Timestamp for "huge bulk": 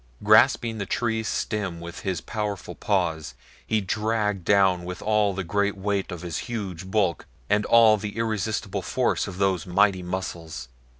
6.49-7.27